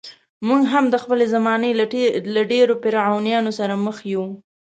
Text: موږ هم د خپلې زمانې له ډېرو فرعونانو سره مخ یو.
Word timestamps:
موږ 0.47 0.61
هم 0.73 0.85
د 0.89 0.95
خپلې 1.03 1.25
زمانې 1.33 1.71
له 2.35 2.41
ډېرو 2.51 2.73
فرعونانو 2.83 3.51
سره 3.59 3.73
مخ 3.85 3.97
یو. 4.13 4.25